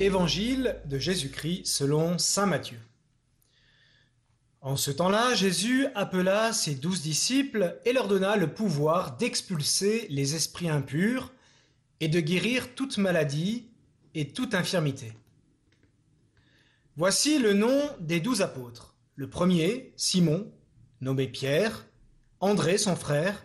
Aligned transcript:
Évangile 0.00 0.80
de 0.86 0.98
Jésus-Christ 0.98 1.66
selon 1.66 2.16
Saint 2.16 2.46
Matthieu. 2.46 2.80
En 4.62 4.76
ce 4.76 4.90
temps-là, 4.90 5.34
Jésus 5.34 5.88
appela 5.94 6.54
ses 6.54 6.74
douze 6.74 7.02
disciples 7.02 7.78
et 7.84 7.92
leur 7.92 8.08
donna 8.08 8.36
le 8.36 8.50
pouvoir 8.50 9.18
d'expulser 9.18 10.06
les 10.08 10.34
esprits 10.34 10.70
impurs 10.70 11.34
et 12.00 12.08
de 12.08 12.18
guérir 12.18 12.74
toute 12.74 12.96
maladie 12.96 13.68
et 14.14 14.32
toute 14.32 14.54
infirmité. 14.54 15.12
Voici 16.96 17.38
le 17.38 17.52
nom 17.52 17.82
des 18.00 18.20
douze 18.20 18.40
apôtres. 18.40 18.94
Le 19.16 19.28
premier, 19.28 19.92
Simon, 19.96 20.50
nommé 21.02 21.28
Pierre, 21.28 21.86
André, 22.40 22.78
son 22.78 22.96
frère, 22.96 23.44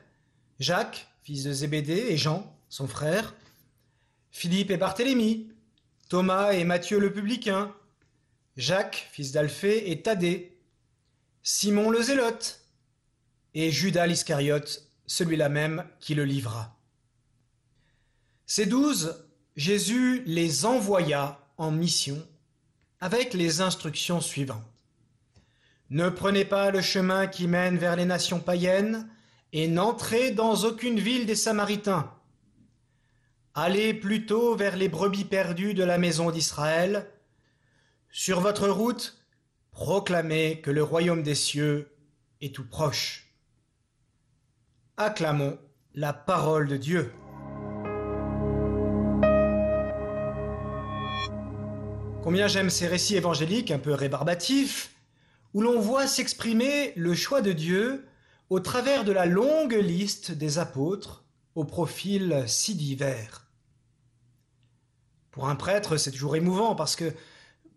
Jacques, 0.59 1.09
fils 1.21 1.43
de 1.43 1.51
Zébédée, 1.51 2.05
et 2.11 2.17
Jean, 2.17 2.57
son 2.69 2.87
frère, 2.87 3.35
Philippe 4.31 4.71
et 4.71 4.77
Barthélemy, 4.77 5.49
Thomas 6.09 6.51
et 6.53 6.63
Matthieu 6.63 6.99
le 6.99 7.11
publicain, 7.11 7.73
Jacques, 8.57 9.07
fils 9.11 9.31
d'Alphée, 9.31 9.91
et 9.91 10.01
Thaddée, 10.01 10.57
Simon 11.41 11.89
le 11.89 12.01
zélote, 12.01 12.61
et 13.53 13.71
Judas 13.71 14.05
l'Iscariote, 14.05 14.89
celui-là 15.07 15.49
même 15.49 15.85
qui 15.99 16.15
le 16.15 16.25
livra. 16.25 16.77
Ces 18.45 18.65
douze, 18.65 19.25
Jésus 19.55 20.23
les 20.25 20.65
envoya 20.65 21.39
en 21.57 21.71
mission 21.71 22.21
avec 22.99 23.33
les 23.33 23.61
instructions 23.61 24.21
suivantes. 24.21 24.63
Ne 25.89 26.09
prenez 26.09 26.45
pas 26.45 26.71
le 26.71 26.81
chemin 26.81 27.27
qui 27.27 27.47
mène 27.47 27.77
vers 27.77 27.95
les 27.95 28.05
nations 28.05 28.39
païennes 28.39 29.07
et 29.53 29.67
n'entrez 29.67 30.31
dans 30.31 30.55
aucune 30.63 30.99
ville 30.99 31.25
des 31.25 31.35
Samaritains 31.35 32.11
Allez 33.57 33.93
plutôt 33.93 34.53
vers 34.57 34.75
les 34.75 34.89
brebis 34.89 35.23
perdues 35.23 35.73
de 35.73 35.85
la 35.85 35.97
maison 35.97 36.29
d'Israël. 36.29 37.09
Sur 38.11 38.41
votre 38.41 38.67
route, 38.67 39.17
proclamez 39.71 40.59
que 40.59 40.71
le 40.71 40.83
royaume 40.83 41.23
des 41.23 41.35
cieux 41.35 41.89
est 42.41 42.53
tout 42.53 42.67
proche. 42.67 43.33
Acclamons 44.97 45.57
la 45.93 46.11
parole 46.11 46.67
de 46.67 46.75
Dieu. 46.75 47.13
Combien 52.23 52.49
j'aime 52.49 52.69
ces 52.69 52.87
récits 52.87 53.15
évangéliques 53.15 53.71
un 53.71 53.79
peu 53.79 53.93
rébarbatifs, 53.93 54.91
où 55.53 55.61
l'on 55.61 55.79
voit 55.79 56.07
s'exprimer 56.07 56.91
le 56.97 57.15
choix 57.15 57.41
de 57.41 57.53
Dieu 57.53 58.05
au 58.49 58.59
travers 58.59 59.05
de 59.05 59.13
la 59.13 59.25
longue 59.25 59.79
liste 59.81 60.33
des 60.33 60.59
apôtres 60.59 61.23
au 61.55 61.63
profil 61.63 62.43
si 62.47 62.75
divers. 62.75 63.44
Pour 65.35 65.49
un 65.49 65.57
prêtre, 65.57 65.97
c'est 65.97 66.11
toujours 66.11 66.37
émouvant 66.37 66.75
parce 66.75 66.95
que 66.95 67.13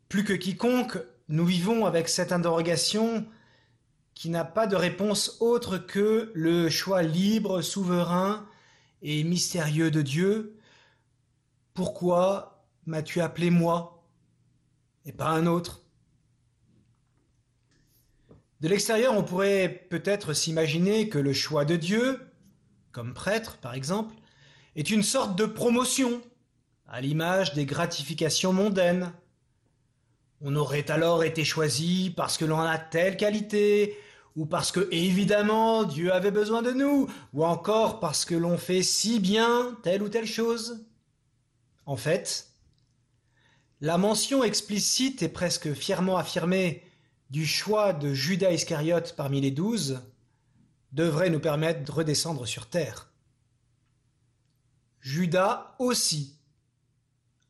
plus 0.09 0.23
que 0.23 0.33
quiconque, 0.33 0.97
nous 1.29 1.45
vivons 1.45 1.87
avec 1.87 2.09
cette 2.09 2.31
interrogation 2.31 3.27
qui 4.15 4.31
n'a 4.31 4.45
pas 4.45 4.69
de 4.69 4.77
réponse 4.77 5.39
autre 5.41 5.77
que 5.77 6.31
le 6.37 6.71
choix 6.71 7.03
libre, 7.03 7.61
souverain 7.61 8.47
et 9.03 9.25
mystérieux 9.25 9.91
de 9.91 10.03
Dieu. 10.03 10.57
Pourquoi 11.75 12.65
m'as-tu 12.87 13.21
appelé 13.21 13.51
moi 13.51 14.05
et 15.05 15.11
pas 15.11 15.31
un 15.31 15.47
autre? 15.47 15.83
De 18.61 18.69
l'extérieur, 18.69 19.15
on 19.17 19.25
pourrait 19.25 19.85
peut-être 19.91 20.33
s'imaginer 20.33 21.09
que 21.09 21.19
le 21.19 21.33
choix 21.33 21.65
de 21.65 21.75
Dieu, 21.75 22.21
comme 22.93 23.15
prêtre 23.15 23.57
par 23.57 23.75
exemple, 23.75 24.15
est 24.77 24.91
une 24.91 25.03
sorte 25.03 25.37
de 25.37 25.45
promotion 25.45 26.23
à 26.89 27.01
l'image 27.03 27.53
des 27.53 27.67
gratifications 27.67 28.53
mondaines. 28.53 29.13
On 30.41 30.57
aurait 30.57 30.91
alors 30.91 31.23
été 31.23 31.45
choisi 31.45 32.13
parce 32.17 32.39
que 32.39 32.45
l'on 32.45 32.61
a 32.61 32.79
telle 32.79 33.17
qualité, 33.17 33.99
ou 34.37 34.47
parce 34.47 34.73
que 34.73 34.89
évidemment 34.91 35.85
Dieu 35.85 36.13
avait 36.13 36.31
besoin 36.31 36.63
de 36.63 36.73
nous, 36.73 37.09
ou 37.35 37.45
encore 37.45 38.01
parce 38.01 38.25
que 38.25 38.35
l'on 38.35 38.57
fait 38.57 38.83
si 38.83 39.21
bien 39.21 39.77
telle 39.83 40.03
ou 40.03 40.09
telle 40.09 40.27
chose. 40.27 40.87
En 41.85 41.97
fait, 41.97 42.49
la 43.81 43.99
mention 43.99 44.43
explicite 44.43 45.23
et 45.23 45.29
presque 45.29 45.75
fièrement 45.75 46.17
affirmée 46.17 46.85
du 47.31 47.47
choix 47.47 47.93
de 47.93 48.15
Judas 48.15 48.53
Iscariote 48.53 49.15
parmi 49.17 49.41
les 49.41 49.51
douze 49.51 50.01
devrait 50.93 51.31
nous 51.31 51.41
permettre 51.41 51.85
de 51.85 51.93
redescendre 51.93 52.47
sur 52.47 52.67
terre. 52.67 53.11
Judas 55.01 55.75
aussi 55.79 56.38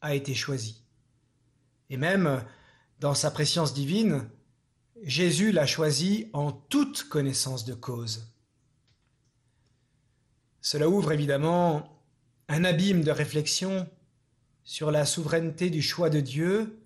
a 0.00 0.14
été 0.14 0.34
choisi. 0.34 0.82
Et 1.90 1.96
même 1.96 2.44
dans 3.00 3.14
sa 3.14 3.30
préscience 3.30 3.74
divine, 3.74 4.28
Jésus 5.02 5.52
l'a 5.52 5.66
choisi 5.66 6.28
en 6.32 6.52
toute 6.52 7.04
connaissance 7.04 7.64
de 7.64 7.74
cause. 7.74 8.32
Cela 10.60 10.88
ouvre 10.88 11.12
évidemment 11.12 12.02
un 12.48 12.64
abîme 12.64 13.02
de 13.02 13.10
réflexion 13.10 13.88
sur 14.64 14.90
la 14.90 15.06
souveraineté 15.06 15.70
du 15.70 15.82
choix 15.82 16.10
de 16.10 16.20
Dieu 16.20 16.82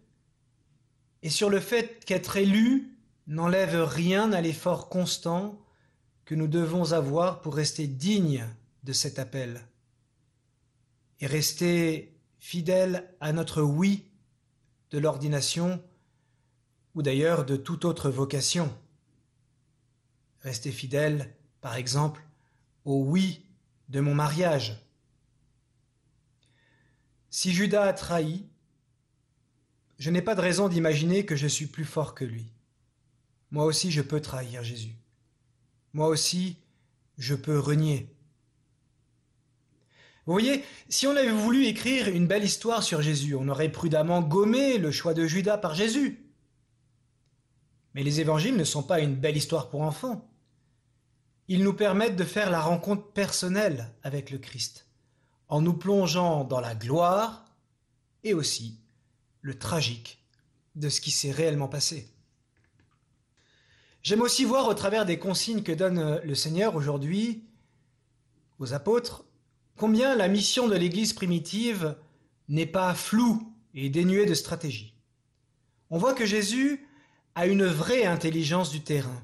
et 1.23 1.31
sur 1.31 1.51
le 1.51 1.61
fait 1.61 2.05
qu'être 2.05 2.37
élu 2.37 2.97
n'enlève 3.27 3.83
rien 3.83 4.33
à 4.33 4.41
l'effort 4.41 4.89
constant 4.89 5.59
que 6.25 6.35
nous 6.35 6.49
devons 6.49 6.93
avoir 6.93 7.41
pour 7.41 7.55
rester 7.55 7.87
dignes 7.87 8.47
de 8.85 8.93
cet 8.93 9.19
appel 9.19 9.67
et 11.21 11.27
rester 11.27 12.21
fidèle 12.43 13.09
à 13.21 13.33
notre 13.33 13.63
oui 13.63 14.11
de 14.91 14.99
l'ordination 14.99 15.81
ou 16.97 17.01
d'ailleurs 17.01 17.47
de 17.47 17.55
toute 17.55 17.85
autre 17.85 18.11
vocation. 18.11 18.77
Rester 20.41 20.73
fidèle, 20.73 21.37
par 21.61 21.77
exemple, 21.77 22.21
au 22.85 23.05
oui 23.05 23.47
de 23.91 24.01
mon 24.01 24.13
mariage. 24.13 24.85
Si 27.31 27.53
Judas 27.53 27.85
a 27.85 27.93
trahi, 27.93 28.45
je 29.99 30.11
n'ai 30.11 30.21
pas 30.21 30.35
de 30.35 30.41
raison 30.41 30.69
d'imaginer 30.69 31.25
que 31.25 31.37
je 31.37 31.47
suis 31.47 31.69
plus 31.69 31.85
fort 31.85 32.13
que 32.13 32.25
lui. 32.25 32.51
Moi 33.53 33.65
aussi 33.67 33.93
je 33.93 34.03
peux 34.03 34.21
trahir 34.21 34.65
Jésus. 34.65 34.97
Moi 35.93 36.09
aussi 36.09 36.59
je 37.19 37.37
peux 37.37 37.61
renier. 37.61 38.13
Vous 40.25 40.33
voyez, 40.33 40.65
si 40.89 41.07
on 41.09 41.17
avait 41.17 41.33
voulu 41.33 41.67
écrire 41.67 42.09
une 42.09 42.29
belle 42.29 42.45
histoire 42.45 42.83
sur 42.83 43.03
Jésus, 43.03 43.35
on 43.35 43.49
aurait 43.49 43.73
prudemment 43.73 44.23
gommé 44.23 44.79
le 44.79 44.93
choix 44.93 45.15
de 45.15 45.27
Judas 45.27 45.59
par 45.59 45.75
Jésus. 45.75 46.25
Mais 47.95 48.05
les 48.05 48.21
évangiles 48.21 48.57
ne 48.57 48.65
sont 48.65 48.85
pas 48.85 49.01
une 49.01 49.17
belle 49.17 49.37
histoire 49.37 49.69
pour 49.69 49.83
enfants. 49.83 50.31
Ils 51.49 51.65
nous 51.65 51.75
permettent 51.75 52.17
de 52.17 52.25
faire 52.25 52.51
la 52.51 52.61
rencontre 52.61 53.13
personnelle 53.13 53.93
avec 54.05 54.31
le 54.31 54.39
Christ, 54.39 54.87
en 55.49 55.61
nous 55.61 55.75
plongeant 55.75 56.45
dans 56.45 56.61
la 56.61 56.77
gloire 56.77 57.45
et 58.23 58.33
aussi 58.33 58.79
le 59.41 59.59
tragique 59.59 60.25
de 60.77 60.89
ce 60.89 61.01
qui 61.01 61.11
s'est 61.11 61.33
réellement 61.33 61.69
passé. 61.69 62.09
J'aime 64.05 64.23
aussi 64.23 64.45
voir 64.45 64.69
au 64.69 64.75
travers 64.75 65.05
des 65.05 65.19
consignes 65.19 65.65
que 65.65 65.73
donne 65.73 66.21
le 66.25 66.35
Seigneur 66.37 66.77
aujourd'hui 66.77 67.45
aux 68.61 68.73
apôtres 68.73 69.25
combien 69.83 70.15
la 70.15 70.29
mission 70.29 70.69
de 70.69 70.77
l'Église 70.77 71.13
primitive 71.13 71.97
n'est 72.47 72.67
pas 72.67 72.95
floue 72.95 73.53
et 73.75 73.91
dénuée 73.91 74.27
de 74.27 74.35
stratégie. 74.35 74.95
On 75.91 75.99
voit 75.99 76.15
que 76.15 76.25
Jésus 76.25 76.87
a 77.35 77.49
une 77.49 77.65
vraie 77.65 78.05
intelligence 78.05 78.71
du 78.71 78.83
terrain. 78.83 79.21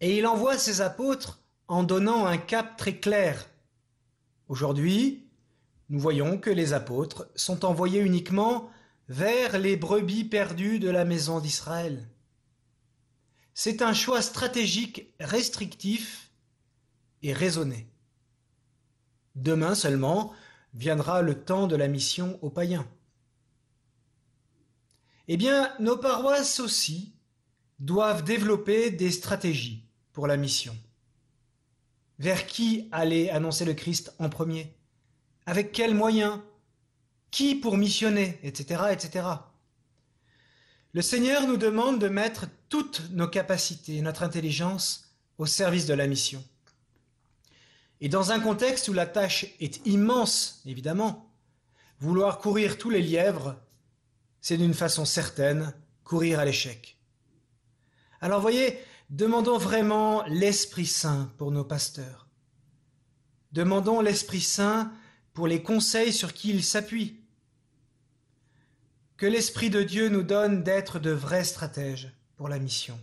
Et 0.00 0.16
il 0.16 0.28
envoie 0.28 0.56
ses 0.56 0.82
apôtres 0.82 1.42
en 1.66 1.82
donnant 1.82 2.26
un 2.26 2.38
cap 2.38 2.76
très 2.76 3.00
clair. 3.00 3.50
Aujourd'hui, 4.46 5.26
nous 5.88 5.98
voyons 5.98 6.38
que 6.38 6.50
les 6.50 6.72
apôtres 6.72 7.26
sont 7.34 7.64
envoyés 7.64 8.02
uniquement 8.02 8.70
vers 9.08 9.58
les 9.58 9.76
brebis 9.76 10.22
perdues 10.22 10.78
de 10.78 10.90
la 10.90 11.04
maison 11.04 11.40
d'Israël. 11.40 12.08
C'est 13.52 13.82
un 13.82 13.94
choix 13.94 14.22
stratégique 14.22 15.12
restrictif 15.18 16.30
et 17.24 17.32
raisonné. 17.32 17.90
Demain 19.34 19.74
seulement 19.74 20.32
viendra 20.74 21.22
le 21.22 21.42
temps 21.42 21.66
de 21.66 21.76
la 21.76 21.88
mission 21.88 22.38
aux 22.42 22.50
païens. 22.50 22.86
Eh 25.28 25.36
bien, 25.36 25.72
nos 25.78 25.96
paroisses 25.96 26.60
aussi 26.60 27.14
doivent 27.78 28.24
développer 28.24 28.90
des 28.90 29.10
stratégies 29.10 29.84
pour 30.12 30.26
la 30.26 30.36
mission. 30.36 30.76
Vers 32.18 32.46
qui 32.46 32.88
aller 32.92 33.30
annoncer 33.30 33.64
le 33.64 33.74
Christ 33.74 34.12
en 34.18 34.28
premier? 34.28 34.74
Avec 35.46 35.72
quels 35.72 35.94
moyens? 35.94 36.38
Qui 37.30 37.54
pour 37.54 37.76
missionner 37.76 38.38
Etc. 38.42 38.82
etc. 38.90 39.26
Le 40.92 41.02
Seigneur 41.02 41.46
nous 41.46 41.56
demande 41.56 42.00
de 42.00 42.08
mettre 42.08 42.46
toutes 42.68 43.08
nos 43.10 43.28
capacités 43.28 44.02
notre 44.02 44.24
intelligence 44.24 45.14
au 45.38 45.46
service 45.46 45.86
de 45.86 45.94
la 45.94 46.08
mission. 46.08 46.44
Et 48.00 48.08
dans 48.08 48.32
un 48.32 48.40
contexte 48.40 48.88
où 48.88 48.92
la 48.92 49.06
tâche 49.06 49.46
est 49.60 49.86
immense, 49.86 50.62
évidemment, 50.66 51.30
vouloir 51.98 52.38
courir 52.38 52.78
tous 52.78 52.90
les 52.90 53.02
lièvres 53.02 53.56
c'est 54.40 54.56
d'une 54.56 54.74
façon 54.74 55.04
certaine 55.04 55.74
courir 56.04 56.40
à 56.40 56.44
l'échec. 56.44 56.98
Alors 58.20 58.40
voyez, 58.40 58.78
demandons 59.10 59.58
vraiment 59.58 60.24
l'Esprit 60.26 60.86
Saint 60.86 61.30
pour 61.36 61.50
nos 61.50 61.64
pasteurs. 61.64 62.26
Demandons 63.52 64.00
l'Esprit 64.00 64.40
Saint 64.40 64.92
pour 65.32 65.46
les 65.46 65.62
conseils 65.62 66.12
sur 66.12 66.32
qui 66.32 66.50
il 66.50 66.64
s'appuie. 66.64 67.20
Que 69.16 69.26
l'Esprit 69.26 69.70
de 69.70 69.82
Dieu 69.82 70.08
nous 70.08 70.22
donne 70.22 70.62
d'être 70.62 70.98
de 70.98 71.10
vrais 71.10 71.44
stratèges 71.44 72.12
pour 72.36 72.48
la 72.48 72.58
mission, 72.58 72.98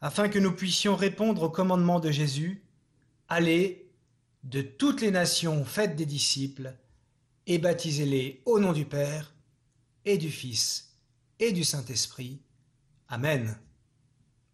afin 0.00 0.28
que 0.28 0.38
nous 0.38 0.52
puissions 0.52 0.94
répondre 0.94 1.42
au 1.42 1.50
commandement 1.50 1.98
de 1.98 2.12
Jésus, 2.12 2.62
allez 3.28 3.87
de 4.44 4.62
toutes 4.62 5.00
les 5.00 5.10
nations, 5.10 5.64
faites 5.64 5.96
des 5.96 6.06
disciples, 6.06 6.74
et 7.46 7.58
baptisez-les 7.58 8.42
au 8.44 8.60
nom 8.60 8.72
du 8.72 8.84
Père, 8.84 9.34
et 10.04 10.18
du 10.18 10.30
Fils, 10.30 10.96
et 11.38 11.52
du 11.52 11.64
Saint-Esprit. 11.64 12.40
Amen. 13.08 13.58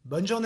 Bonne 0.05 0.27
journée. 0.27 0.43